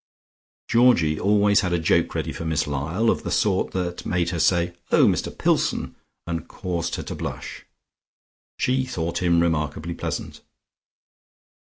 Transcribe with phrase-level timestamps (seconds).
[0.67, 4.39] Georgie always had a joke ready for Miss Lyall, of the sort that made her
[4.39, 7.65] say, "Oh, Mr Pillson!" and caused her to blush.
[8.57, 10.41] She thought him remarkably pleasant.